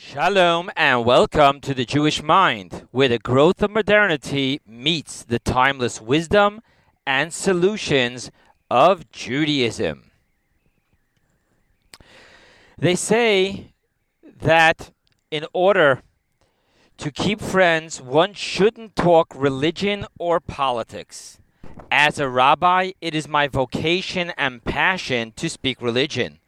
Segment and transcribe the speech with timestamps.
[0.00, 6.00] Shalom and welcome to the Jewish Mind, where the growth of modernity meets the timeless
[6.00, 6.60] wisdom
[7.04, 8.30] and solutions
[8.70, 10.12] of Judaism.
[12.78, 13.72] They say
[14.22, 14.92] that
[15.32, 16.02] in order
[16.98, 21.40] to keep friends, one shouldn't talk religion or politics.
[21.90, 26.38] As a rabbi, it is my vocation and passion to speak religion.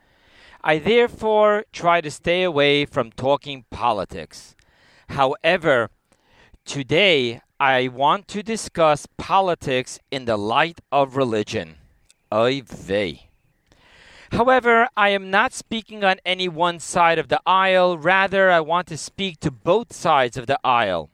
[0.63, 4.55] I therefore try to stay away from talking politics.
[5.09, 5.89] However,
[6.67, 11.77] today I want to discuss politics in the light of religion.
[12.33, 13.31] Oy vey.
[14.33, 17.98] However, I am not speaking on any one side of the aisle.
[17.98, 21.11] Rather, I want to speak to both sides of the aisle.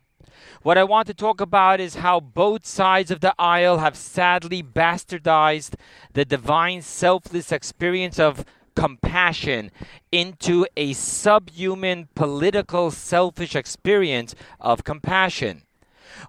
[0.62, 4.62] What I want to talk about is how both sides of the aisle have sadly
[4.62, 5.76] bastardized
[6.12, 8.44] the divine selfless experience of
[8.76, 9.72] compassion
[10.12, 15.62] into a subhuman, political, selfish experience of compassion.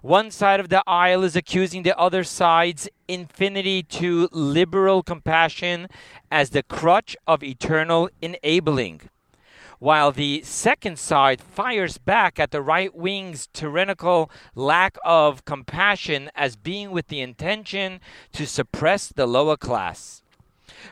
[0.02, 5.88] One side of the aisle is accusing the other side's infinity to liberal compassion
[6.30, 9.02] as the crutch of eternal enabling,
[9.78, 16.56] while the second side fires back at the right wing's tyrannical lack of compassion as
[16.56, 18.00] being with the intention
[18.32, 20.22] to suppress the lower class.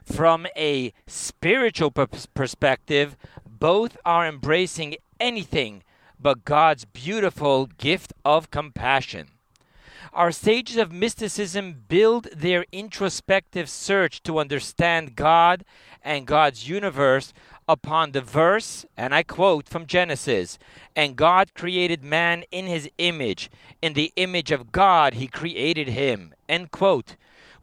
[0.04, 5.82] From a spiritual perspective, both are embracing anything
[6.18, 9.28] but God's beautiful gift of compassion.
[10.12, 15.64] Our sages of mysticism build their introspective search to understand God
[16.02, 17.34] and God's universe
[17.68, 20.58] upon the verse, and I quote from Genesis
[20.94, 23.50] And God created man in his image.
[23.82, 26.34] In the image of God, he created him.
[26.48, 27.16] End quote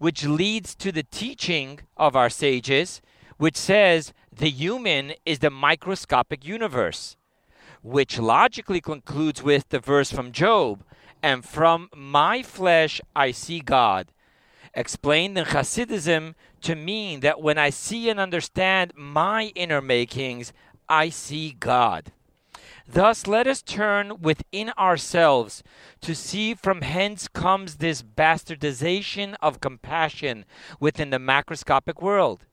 [0.04, 3.02] which leads to the teaching of our sages,
[3.38, 7.16] which says the human is the microscopic universe,
[7.82, 10.84] which logically concludes with the verse from Job,
[11.22, 14.10] and from my flesh I see God,
[14.74, 20.52] explained in Hasidism to mean that when I see and understand my inner makings,
[20.90, 22.12] I see God.
[22.88, 25.64] Thus, let us turn within ourselves
[26.02, 30.46] to see from hence comes this bastardization of compassion
[30.80, 32.46] within the macroscopic world.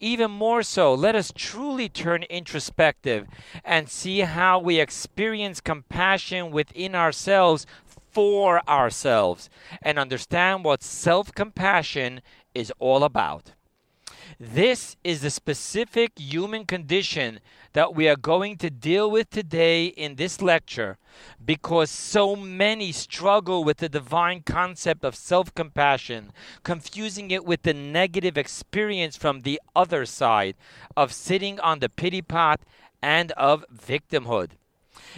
[0.00, 3.26] Even more so, let us truly turn introspective
[3.64, 7.66] and see how we experience compassion within ourselves
[8.12, 9.50] for ourselves
[9.82, 12.22] and understand what self compassion
[12.54, 13.52] is all about.
[14.38, 17.40] This is the specific human condition
[17.72, 20.98] that we are going to deal with today in this lecture
[21.42, 26.32] because so many struggle with the divine concept of self compassion,
[26.64, 30.56] confusing it with the negative experience from the other side
[30.98, 32.60] of sitting on the pity pot
[33.00, 34.50] and of victimhood.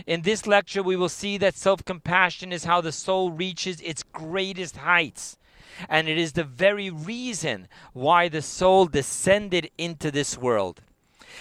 [0.07, 4.05] In this lecture, we will see that self compassion is how the soul reaches its
[4.05, 5.37] greatest heights
[5.89, 10.83] and it is the very reason why the soul descended into this world.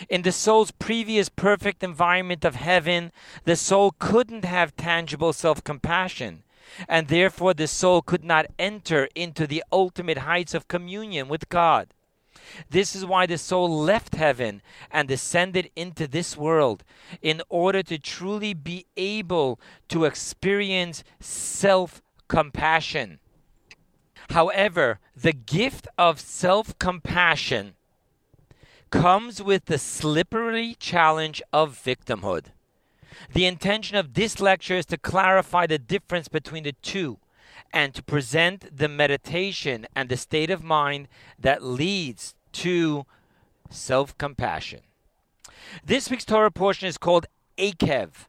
[0.09, 3.11] In the soul's previous perfect environment of heaven,
[3.45, 6.43] the soul couldn't have tangible self compassion,
[6.87, 11.93] and therefore the soul could not enter into the ultimate heights of communion with God.
[12.69, 14.61] This is why the soul left heaven
[14.91, 16.83] and descended into this world
[17.21, 19.59] in order to truly be able
[19.89, 23.19] to experience self compassion.
[24.29, 27.75] However, the gift of self compassion
[28.89, 32.45] comes with the slippery challenge of victimhood.
[33.33, 37.17] The intention of this lecture is to clarify the difference between the two
[37.73, 41.07] and to present the meditation and the state of mind
[41.39, 43.05] that leads to
[43.69, 44.81] self compassion.
[45.83, 47.25] This week's Torah portion is called
[47.57, 48.27] Eikev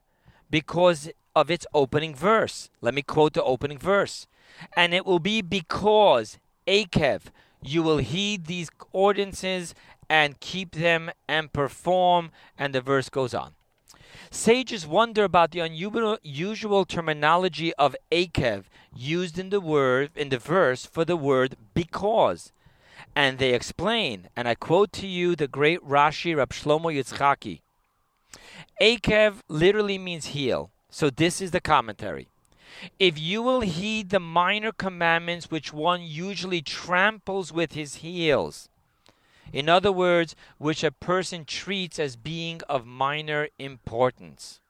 [0.51, 2.71] because of its opening verse.
[2.81, 4.27] Let me quote the opening verse
[4.77, 7.23] and it will be because Akev,
[7.63, 9.75] you will heed these ordinances
[10.09, 12.31] and keep them and perform.
[12.59, 13.55] And the verse goes on.
[14.31, 18.65] Sages wonder about the unusual terminology of Akev
[18.95, 22.53] used in the word in the verse for the word because.
[23.17, 27.61] And they explain, and I quote to you the great Rashi Rab Shlomo Yitzchaki.
[28.81, 30.71] Akev literally means heel.
[30.91, 32.29] So this is the commentary.
[32.99, 38.69] If you will heed the minor commandments which one usually tramples with his heels,
[39.53, 44.61] in other words, which a person treats as being of minor importance.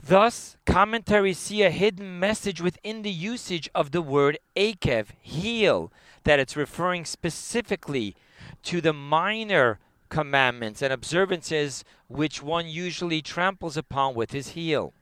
[0.00, 5.92] Thus, commentaries see a hidden message within the usage of the word akev, heel,
[6.24, 8.16] that it's referring specifically
[8.64, 9.78] to the minor
[10.08, 14.92] commandments and observances which one usually tramples upon with his heel.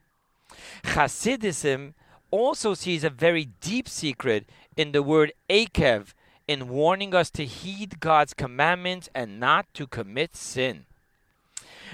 [0.84, 1.94] Hasidism
[2.30, 6.14] also sees a very deep secret in the word akev
[6.48, 10.86] in warning us to heed God's commandments and not to commit sin.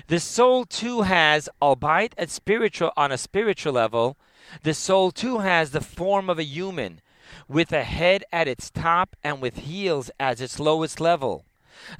[0.06, 4.16] The soul too has, albeit at spiritual on a spiritual level,
[4.62, 7.00] the soul too has the form of a human,
[7.48, 11.44] with a head at its top and with heels as its lowest level.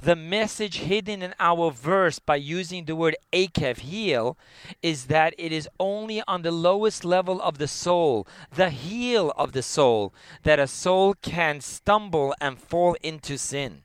[0.01, 4.37] The message hidden in our verse by using the word akev, heel,
[4.81, 9.51] is that it is only on the lowest level of the soul, the heel of
[9.51, 13.83] the soul, that a soul can stumble and fall into sin.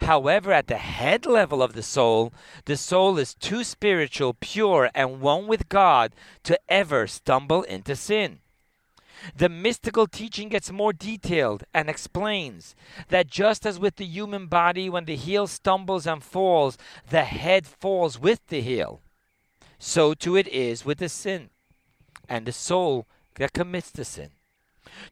[0.00, 2.32] However, at the head level of the soul,
[2.64, 8.40] the soul is too spiritual, pure, and one with God to ever stumble into sin.
[9.36, 12.74] The mystical teaching gets more detailed and explains
[13.08, 16.76] that just as with the human body, when the heel stumbles and falls,
[17.10, 19.00] the head falls with the heel,
[19.78, 21.50] so too it is with the sin
[22.28, 23.06] and the soul
[23.36, 24.30] that commits the sin.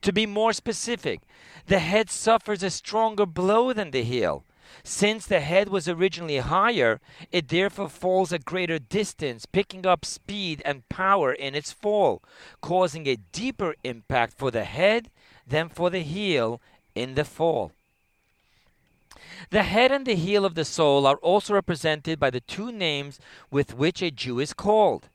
[0.02, 1.20] To be more specific,
[1.66, 4.44] the head suffers a stronger blow than the heel,
[4.84, 10.62] since the head was originally higher, it therefore falls a greater distance, picking up speed
[10.64, 12.22] and power in its fall,
[12.60, 15.10] causing a deeper impact for the head
[15.46, 16.60] than for the heel
[16.94, 17.72] in the fall.
[19.50, 23.18] The head and the heel of the soul are also represented by the two names
[23.50, 25.08] with which a Jew is called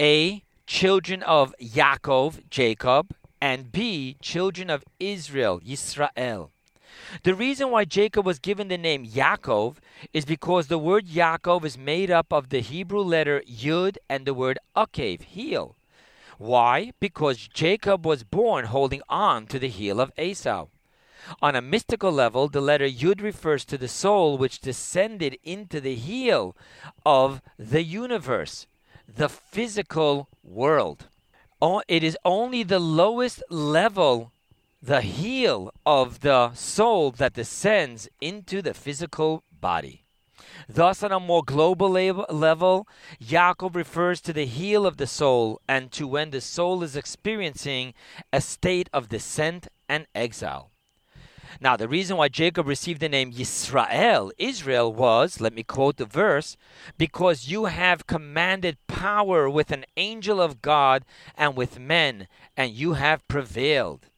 [0.00, 0.42] A.
[0.66, 4.16] Children of Yaakov, Jacob, and B.
[4.22, 6.51] Children of Israel, Yisrael.
[7.22, 9.76] The reason why Jacob was given the name Yaakov
[10.12, 14.34] is because the word Yaakov is made up of the Hebrew letter Yud and the
[14.34, 15.76] word Akev, heel.
[16.38, 16.92] Why?
[16.98, 20.66] Because Jacob was born holding on to the heel of Esau.
[21.40, 25.94] On a mystical level, the letter Yud refers to the soul which descended into the
[25.94, 26.56] heel
[27.06, 28.66] of the universe,
[29.06, 31.06] the physical world.
[31.86, 34.31] It is only the lowest level
[34.82, 40.04] the heel of the soul that descends into the physical body.
[40.68, 42.88] Thus, on a more global level,
[43.22, 47.94] Yaakov refers to the heel of the soul and to when the soul is experiencing
[48.32, 50.72] a state of descent and exile.
[51.60, 56.06] Now, the reason why Jacob received the name Yisrael, Israel, was, let me quote the
[56.06, 56.56] verse,
[56.98, 61.04] because you have commanded power with an angel of God
[61.36, 62.26] and with men,
[62.56, 64.08] and you have prevailed.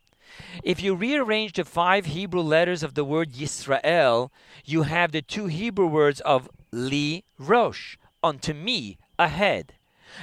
[0.62, 4.30] If you rearrange the five Hebrew letters of the word Yisrael,
[4.64, 9.74] you have the two Hebrew words of li rosh, unto me, ahead.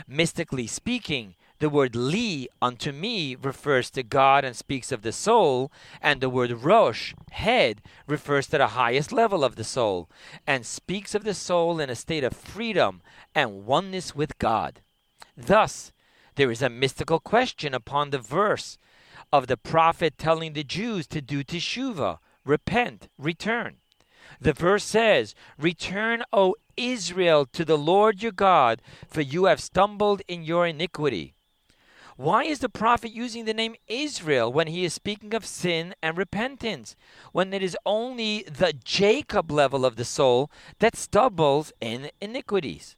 [0.07, 5.71] Mystically speaking, the word li, unto me, refers to God and speaks of the soul,
[6.01, 10.09] and the word rosh, head, refers to the highest level of the soul,
[10.47, 13.01] and speaks of the soul in a state of freedom
[13.35, 14.81] and oneness with God.
[15.35, 15.91] Thus,
[16.35, 18.77] there is a mystical question upon the verse
[19.31, 23.77] of the prophet telling the Jews to do teshuvah, repent, return.
[24.39, 30.21] The verse says, Return, O Israel, to the Lord your God, for you have stumbled
[30.27, 31.33] in your iniquity.
[32.17, 36.17] Why is the prophet using the name Israel when he is speaking of sin and
[36.17, 36.95] repentance,
[37.31, 42.95] when it is only the Jacob level of the soul that stumbles in iniquities?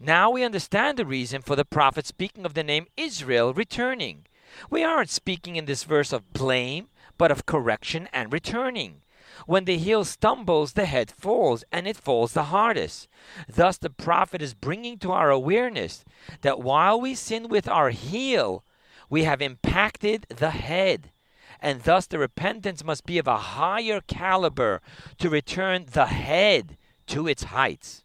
[0.00, 4.26] Now we understand the reason for the prophet speaking of the name Israel returning.
[4.70, 9.02] We aren't speaking in this verse of blame, but of correction and returning.
[9.46, 13.08] When the heel stumbles, the head falls, and it falls the hardest.
[13.48, 16.04] Thus, the prophet is bringing to our awareness
[16.40, 18.64] that while we sin with our heel,
[19.08, 21.12] we have impacted the head.
[21.60, 24.80] And thus, the repentance must be of a higher caliber
[25.18, 26.76] to return the head
[27.08, 28.04] to its heights.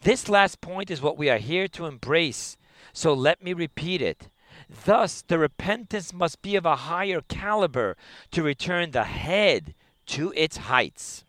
[0.00, 2.56] This last point is what we are here to embrace.
[2.92, 4.28] So let me repeat it.
[4.68, 7.96] Thus, the repentance must be of a higher caliber
[8.30, 9.74] to return the head
[10.06, 11.24] to its heights.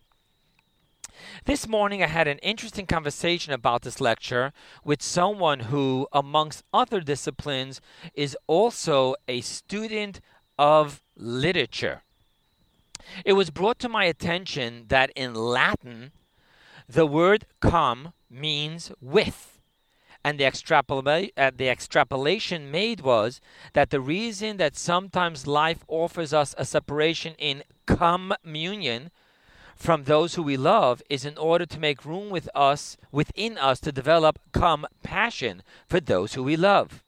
[1.45, 4.51] This morning, I had an interesting conversation about this lecture
[4.83, 7.81] with someone who, amongst other disciplines,
[8.13, 10.19] is also a student
[10.57, 12.03] of literature.
[13.23, 16.11] It was brought to my attention that in Latin,
[16.87, 19.54] the word come means with
[20.25, 23.39] and the, uh, the extrapolation made was
[23.73, 29.11] that the reason that sometimes life offers us a separation in communion
[29.75, 33.79] from those who we love is in order to make room with us within us
[33.81, 37.03] to develop compassion for those who we love.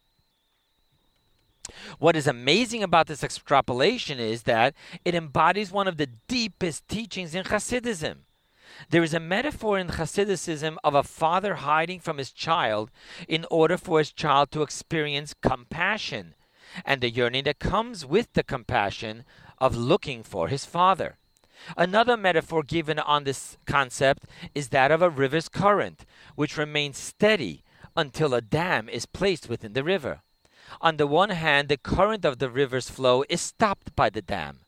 [1.97, 7.33] What is amazing about this extrapolation is that it embodies one of the deepest teachings
[7.33, 8.26] in Hasidism
[8.89, 12.91] There is a metaphor in Hasidism of a father hiding from his child
[13.27, 16.35] in order for his child to experience compassion
[16.85, 19.23] and the yearning that comes with the compassion
[19.57, 21.17] of looking for his father.
[21.75, 26.05] Another metaphor given on this concept is that of a river's current,
[26.35, 27.63] which remains steady
[27.95, 30.21] until a dam is placed within the river.
[30.81, 34.59] On the one hand, the current of the river's flow is stopped by the dam.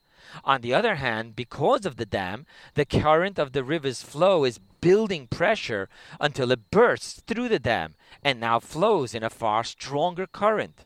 [0.43, 2.45] On the other hand, because of the dam,
[2.75, 7.95] the current of the river's flow is building pressure until it bursts through the dam
[8.23, 10.85] and now flows in a far stronger current.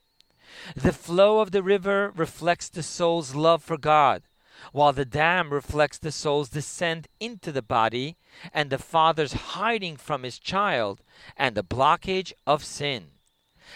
[0.76, 4.24] The flow of the river reflects the soul's love for God,
[4.72, 8.18] while the dam reflects the soul's descent into the body
[8.54, 11.02] and the father's hiding from his child
[11.36, 13.13] and the blockage of sin.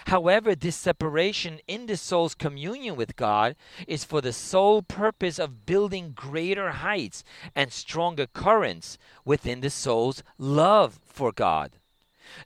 [0.05, 3.55] However, this separation in the soul's communion with God
[3.87, 7.23] is for the sole purpose of building greater heights
[7.55, 11.73] and stronger currents within the soul's love for God.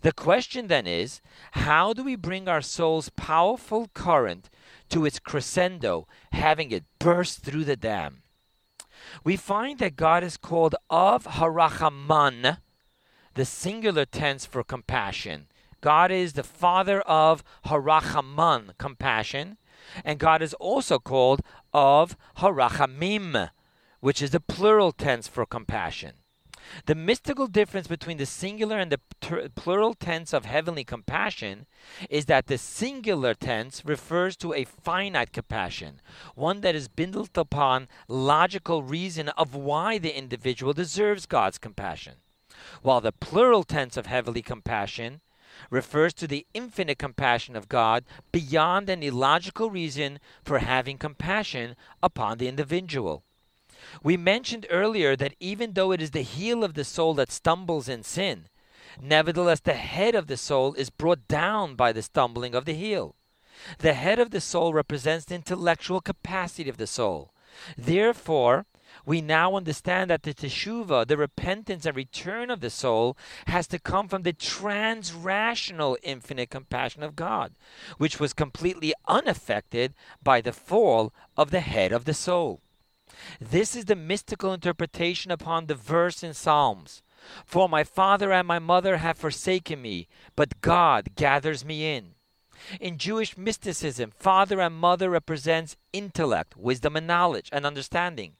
[0.01, 1.21] The question then is
[1.51, 4.49] how do we bring our soul's powerful current
[4.89, 8.21] to its crescendo, having it burst through the dam?
[9.23, 12.57] We find that God is called of Harachaman,
[13.33, 15.47] the singular tense for compassion.
[15.81, 19.57] God is the father of Harachaman, compassion,
[20.05, 21.41] and God is also called
[21.73, 23.49] of Harachamim,
[23.99, 26.13] which is the plural tense for compassion.
[26.85, 31.65] The mystical difference between the singular and the ter- plural tense of heavenly compassion
[32.09, 35.99] is that the singular tense refers to a finite compassion,
[36.35, 42.17] one that is built upon logical reason of why the individual deserves God's compassion,
[42.83, 45.21] while the plural tense of heavenly compassion
[45.69, 52.37] refers to the infinite compassion of God beyond any logical reason for having compassion upon
[52.37, 53.23] the individual.
[54.03, 57.89] We mentioned earlier that even though it is the heel of the soul that stumbles
[57.89, 58.47] in sin,
[59.01, 63.15] nevertheless the head of the soul is brought down by the stumbling of the heel.
[63.79, 67.33] The head of the soul represents the intellectual capacity of the soul.
[67.77, 68.65] Therefore,
[69.05, 73.17] we now understand that the teshuva, the repentance and return of the soul,
[73.47, 77.53] has to come from the trans-rational infinite compassion of God,
[77.97, 79.93] which was completely unaffected
[80.23, 82.61] by the fall of the head of the soul.
[83.39, 87.03] This is the mystical interpretation upon the verse in Psalms.
[87.45, 92.15] For my father and my mother have forsaken me, but God gathers me in.
[92.79, 98.33] In Jewish mysticism, father and mother represents intellect, wisdom and knowledge and understanding,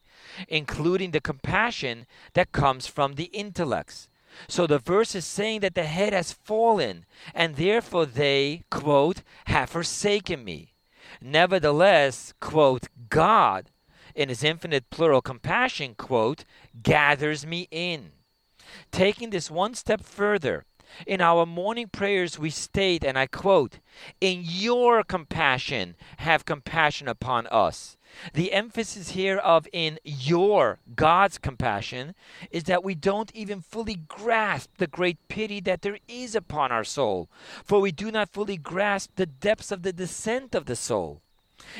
[0.48, 4.08] including the compassion that comes from the intellects.
[4.48, 9.70] So the verse is saying that the head has fallen, and therefore they, quote, have
[9.70, 10.74] forsaken me.
[11.22, 13.70] Nevertheless, quote, God
[14.16, 16.46] in his infinite plural compassion, quote,
[16.82, 18.12] gathers me in.
[18.92, 20.66] Taking this one step further,
[21.08, 23.80] in our morning prayers we state, and I quote,
[24.20, 27.98] In your compassion have compassion upon us.
[28.34, 32.15] The emphasis here of in your God's compassion
[32.51, 36.84] is that we don't even fully grasp the great pity that there is upon our
[36.84, 37.30] soul,
[37.63, 41.22] for we do not fully grasp the depths of the descent of the soul.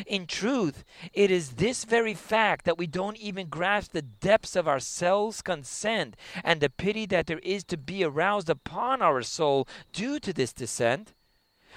[0.06, 0.84] In truth,
[1.14, 6.16] it is this very fact that we don't even grasp the depths of ourselves' consent
[6.44, 10.54] and the pity that there is to be aroused upon our soul due to this
[10.54, 11.14] descent,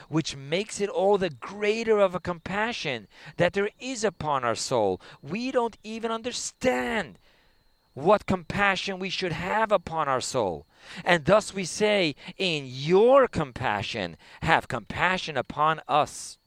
[0.08, 5.00] which makes it all the greater of a compassion that there is upon our soul.
[5.22, 7.18] We don't even understand
[7.94, 10.66] what compassion we should have upon our soul.
[11.04, 16.38] And thus we say, In your compassion, have compassion upon us.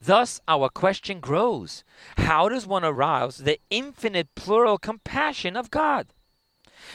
[0.00, 1.84] Thus, our question grows
[2.18, 6.08] How does one arouse the infinite plural compassion of God?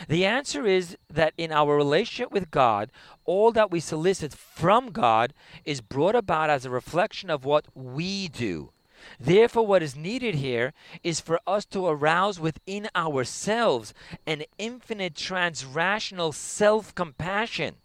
[0.07, 2.91] The answer is that in our relationship with God,
[3.25, 5.33] all that we solicit from God
[5.65, 8.71] is brought about as a reflection of what we do.
[9.19, 13.93] Therefore, what is needed here is for us to arouse within ourselves
[14.25, 17.75] an infinite transrational self compassion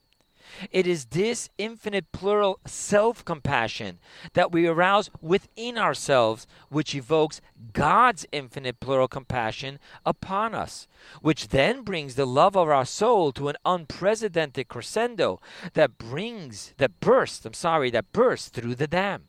[0.71, 3.99] it is this infinite plural self compassion
[4.35, 7.41] that we arouse within ourselves, which evokes
[7.73, 10.87] God's infinite plural compassion upon us,
[11.21, 15.41] which then brings the love of our soul to an unprecedented crescendo
[15.75, 19.25] that brings, that bursts, I'm sorry, that bursts through the dam.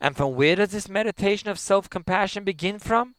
[0.00, 3.14] And from where does this meditation of self compassion begin from?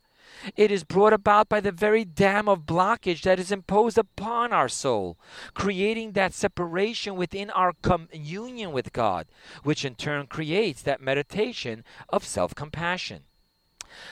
[0.56, 4.70] It is brought about by the very dam of blockage that is imposed upon our
[4.70, 5.18] soul,
[5.54, 9.28] creating that separation within our communion with God,
[9.64, 13.24] which in turn creates that meditation of self compassion.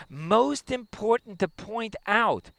[0.10, 2.52] Most important to point out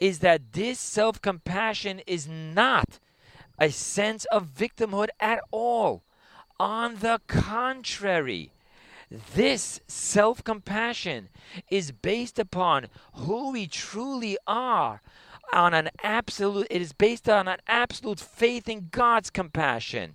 [0.00, 2.98] is that this self compassion is not
[3.58, 6.02] a sense of victimhood at all.
[6.58, 8.52] On the contrary,
[9.10, 11.30] this self compassion
[11.68, 15.02] is based upon who we truly are.
[15.52, 20.14] On an absolute, it is based on an absolute faith in God's compassion.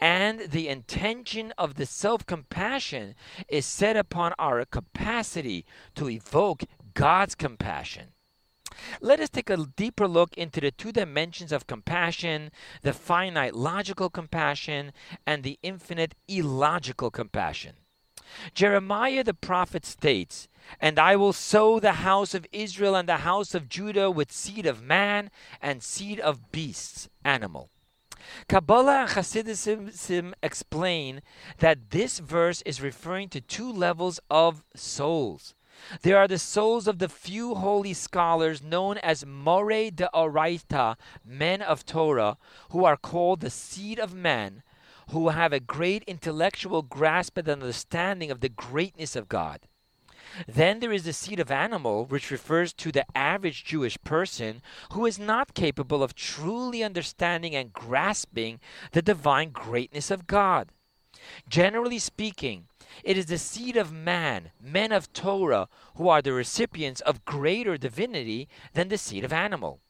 [0.00, 3.16] And the intention of the self compassion
[3.48, 5.64] is set upon our capacity
[5.96, 6.62] to evoke
[6.94, 8.12] God's compassion.
[9.00, 12.52] Let us take a deeper look into the two dimensions of compassion
[12.82, 14.92] the finite logical compassion
[15.26, 17.74] and the infinite illogical compassion.
[18.54, 20.48] Jeremiah the prophet states,
[20.80, 24.66] And I will sow the house of Israel and the house of Judah with seed
[24.66, 27.70] of man and seed of beasts, animal.
[28.48, 31.22] Kabbalah and Hasidism explain
[31.58, 35.54] that this verse is referring to two levels of souls.
[36.02, 41.60] There are the souls of the few holy scholars known as More de Oraita, men
[41.60, 42.38] of Torah,
[42.70, 44.62] who are called the seed of man,
[45.12, 49.60] who have a great intellectual grasp and understanding of the greatness of God.
[50.48, 55.04] Then there is the seed of animal, which refers to the average Jewish person who
[55.04, 58.58] is not capable of truly understanding and grasping
[58.92, 60.70] the divine greatness of God.
[61.46, 62.66] Generally speaking,
[63.04, 67.76] it is the seed of man, men of Torah, who are the recipients of greater
[67.76, 69.80] divinity than the seed of animal.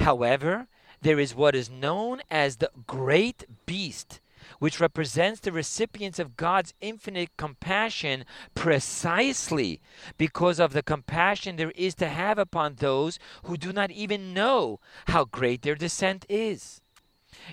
[0.00, 0.66] However,
[1.02, 4.20] there is what is known as the great beast,
[4.58, 8.24] which represents the recipients of God's infinite compassion
[8.54, 9.80] precisely
[10.16, 14.80] because of the compassion there is to have upon those who do not even know
[15.08, 16.80] how great their descent is.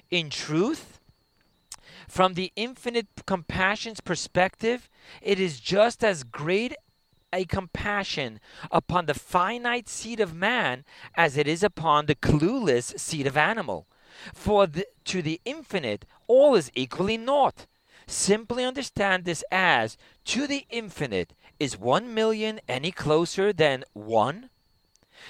[0.10, 1.00] In truth,
[2.08, 4.90] from the infinite compassion's perspective,
[5.22, 6.74] it is just as great
[7.34, 8.40] a compassion
[8.72, 10.86] upon the finite seed of man
[11.16, 13.88] as it is upon the clueless seed of animal.
[14.34, 17.68] For the, to the infinite, all is equally naught.
[18.06, 24.50] Simply understand this as to the infinite is one million any closer than one?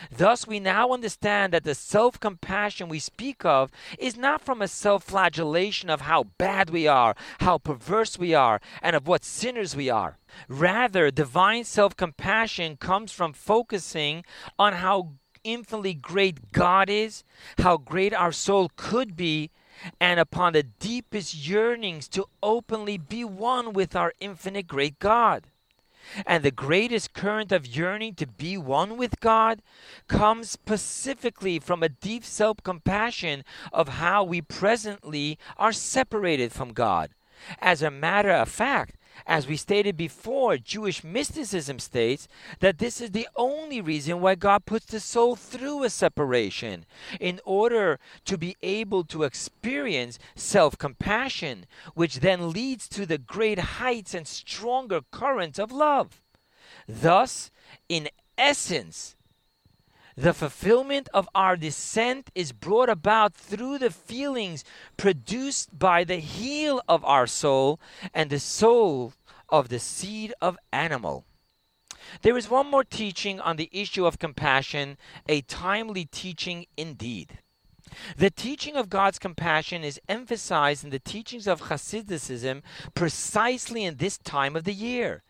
[0.10, 3.70] Thus, we now understand that the self compassion we speak of
[4.00, 8.60] is not from a self flagellation of how bad we are, how perverse we are,
[8.82, 10.18] and of what sinners we are.
[10.48, 14.26] Rather, divine self compassion comes from focusing
[14.58, 17.24] on how infinitely great God is,
[17.60, 19.52] how great our soul could be,
[20.00, 25.46] and upon the deepest yearnings to openly be one with our infinite great God.
[26.26, 29.62] And the greatest current of yearning to be one with God
[30.08, 37.12] comes specifically from a deep self compassion of how we presently are separated from God.
[37.60, 42.28] As a matter of fact, as we stated before, Jewish mysticism states
[42.60, 46.86] that this is the only reason why God puts the soul through a separation,
[47.20, 53.60] in order to be able to experience self compassion, which then leads to the great
[53.60, 56.22] heights and stronger currents of love.
[56.88, 57.52] Thus,
[57.88, 59.16] in essence,
[60.16, 64.64] the fulfillment of our descent is brought about through the feelings
[64.98, 67.80] produced by the heel of our soul
[68.14, 69.14] and the soul
[69.50, 71.26] of the seed of animal.
[72.22, 74.98] There is one more teaching on the issue of compassion,
[75.28, 77.40] a timely teaching indeed.
[78.18, 82.62] The teaching of God's compassion is emphasized in the teachings of Hasidism
[82.94, 85.24] precisely in this time of the year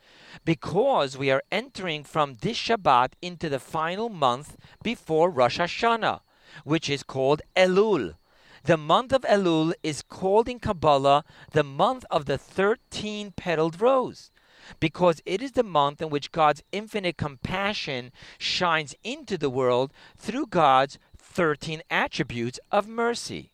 [0.45, 6.21] because we are entering from this Shabbat into the final month before Rosh Hashanah,
[6.63, 8.15] which is called Elul.
[8.63, 14.32] The month of Elul is called in Kabbalah the month of the 13 petaled rose
[14.80, 20.47] because it is the month in which God's infinite compassion shines into the world through
[20.47, 20.97] God's
[21.34, 23.54] 13 attributes of mercy.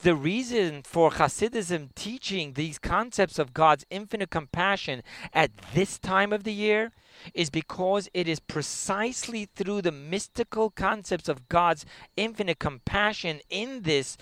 [0.00, 6.44] The reason for Hasidism teaching these concepts of God's infinite compassion at this time of
[6.44, 6.92] the year
[7.32, 11.86] is because it is precisely through the mystical concepts of God's
[12.16, 14.18] infinite compassion in this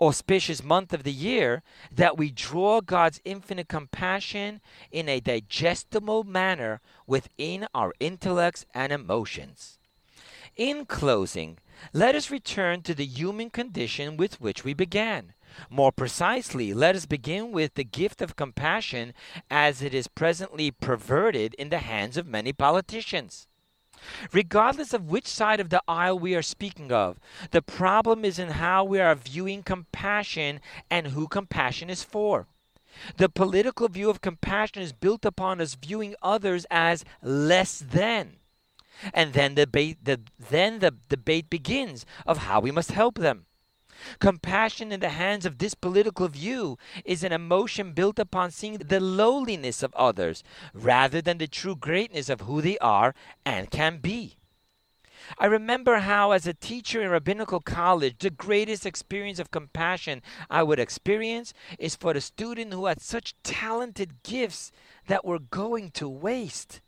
[0.00, 1.62] auspicious month of the year
[1.94, 9.78] that we draw God's infinite compassion in a digestible manner within our intellects and emotions.
[10.56, 11.58] In closing,
[11.92, 15.34] let us return to the human condition with which we began.
[15.68, 19.12] More precisely, let us begin with the gift of compassion
[19.50, 23.46] as it is presently perverted in the hands of many politicians.
[24.32, 27.18] Regardless of which side of the aisle we are speaking of,
[27.50, 32.46] the problem is in how we are viewing compassion and who compassion is for.
[33.16, 38.38] The political view of compassion is built upon us viewing others as less than.
[39.12, 43.46] And then the, debate, the, then the debate begins of how we must help them.
[44.18, 49.00] Compassion in the hands of this political view is an emotion built upon seeing the
[49.00, 50.42] lowliness of others
[50.74, 54.36] rather than the true greatness of who they are and can be.
[55.38, 60.64] I remember how, as a teacher in rabbinical college, the greatest experience of compassion I
[60.64, 64.72] would experience is for the student who had such talented gifts
[65.06, 66.80] that were going to waste.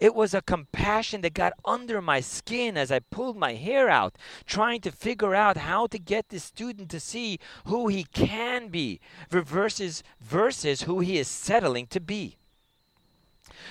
[0.00, 4.16] It was a compassion that got under my skin as I pulled my hair out,
[4.46, 9.00] trying to figure out how to get this student to see who he can be
[9.30, 12.36] versus, versus who he is settling to be.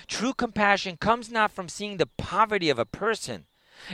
[0.08, 3.46] True compassion comes not from seeing the poverty of a person.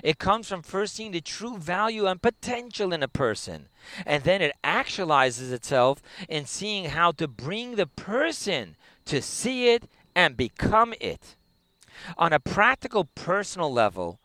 [0.04, 3.70] It comes from first seeing the true value and potential in a person.
[4.06, 9.90] And then it actualizes itself in seeing how to bring the person to see it
[10.14, 11.37] and become it.
[12.18, 14.20] On a practical, personal level,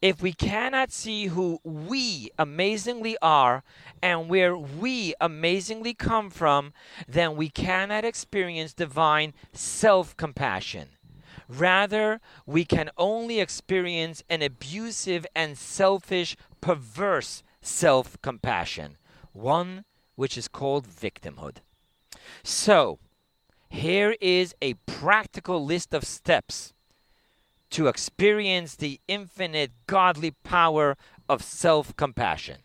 [0.00, 3.62] if we cannot see who we amazingly are
[4.02, 6.72] and where we amazingly come from,
[7.06, 10.88] then we cannot experience divine self compassion.
[11.48, 18.96] Rather, we can only experience an abusive and selfish, perverse self compassion,
[19.32, 19.84] one
[20.16, 21.58] which is called victimhood.
[22.42, 22.98] So,
[23.68, 26.72] here is a practical list of steps
[27.76, 30.96] to experience the infinite godly power
[31.28, 32.56] of self compassion.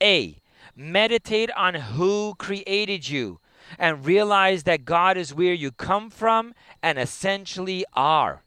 [0.00, 0.40] A.
[0.76, 3.40] Meditate on who created you
[3.76, 8.44] and realize that God is where you come from and essentially are.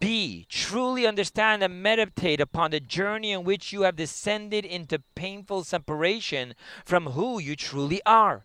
[0.00, 0.44] B.
[0.48, 6.54] Truly understand and meditate upon the journey in which you have descended into painful separation
[6.84, 8.44] from who you truly are.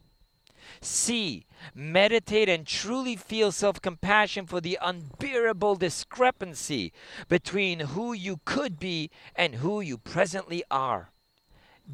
[0.82, 1.46] C.
[1.74, 6.94] Meditate and truly feel self compassion for the unbearable discrepancy
[7.28, 11.12] between who you could be and who you presently are.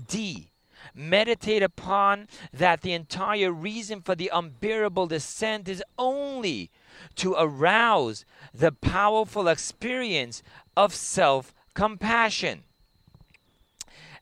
[0.08, 0.52] D.
[0.96, 6.72] Meditate upon that the entire reason for the unbearable descent is only
[7.16, 10.42] to arouse the powerful experience
[10.76, 12.64] of self compassion.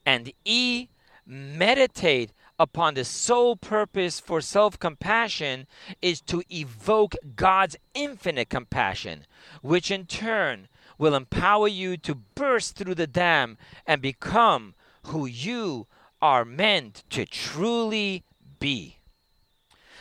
[0.05, 0.89] And E.
[1.25, 5.65] Meditate upon the sole purpose for self compassion
[6.01, 9.25] is to evoke God's infinite compassion,
[9.61, 10.67] which in turn
[10.97, 15.87] will empower you to burst through the dam and become who you
[16.21, 18.23] are meant to truly
[18.59, 18.97] be.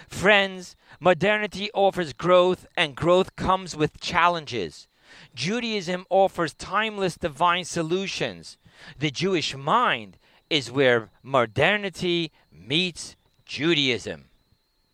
[0.09, 4.89] Friends, modernity offers growth, and growth comes with challenges.
[5.35, 8.59] Judaism offers timeless divine solutions.
[8.99, 10.19] The Jewish mind
[10.51, 14.28] is where modernity meets Judaism.